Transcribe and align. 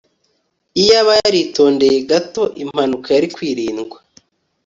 iyaba 0.81 1.11
yaritondeye 1.21 1.97
gato, 2.09 2.43
impanuka 2.63 3.07
yari 3.15 3.27
kwirindwa 3.35 3.97